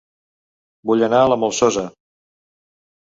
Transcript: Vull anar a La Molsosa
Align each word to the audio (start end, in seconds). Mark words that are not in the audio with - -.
Vull 0.91 1.05
anar 1.09 1.19
a 1.25 1.29
La 1.33 1.39
Molsosa 1.43 1.85